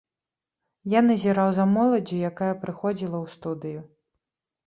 Я 0.93 1.01
назіраў 1.09 1.49
за 1.57 1.65
моладдзю, 1.75 2.17
якая 2.31 2.49
прыходзіла 2.63 3.17
ў 3.19 3.37
студыю. 3.37 3.81